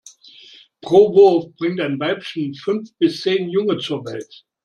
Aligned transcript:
Pro 0.81 1.13
Wurf 1.13 1.53
bringt 1.57 1.79
ein 1.79 1.99
Weibchen 1.99 2.55
fünf 2.55 2.89
bis 2.97 3.21
zehn 3.21 3.49
Junge 3.49 3.77
zur 3.77 4.03
Welt. 4.03 4.45